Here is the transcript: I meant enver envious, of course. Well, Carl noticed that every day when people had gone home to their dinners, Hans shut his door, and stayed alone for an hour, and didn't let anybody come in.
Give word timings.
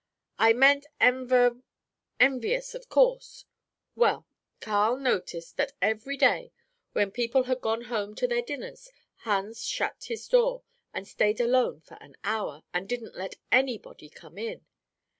I 0.39 0.53
meant 0.53 0.87
enver 0.99 1.61
envious, 2.19 2.73
of 2.73 2.89
course. 2.89 3.45
Well, 3.95 4.25
Carl 4.59 4.97
noticed 4.97 5.57
that 5.57 5.73
every 5.79 6.17
day 6.17 6.51
when 6.93 7.11
people 7.11 7.43
had 7.43 7.61
gone 7.61 7.83
home 7.83 8.15
to 8.15 8.27
their 8.27 8.41
dinners, 8.41 8.89
Hans 9.17 9.63
shut 9.63 10.05
his 10.05 10.27
door, 10.27 10.63
and 10.91 11.07
stayed 11.07 11.39
alone 11.39 11.81
for 11.81 12.01
an 12.01 12.15
hour, 12.23 12.63
and 12.73 12.89
didn't 12.89 13.13
let 13.13 13.35
anybody 13.51 14.09
come 14.09 14.39
in. 14.39 14.65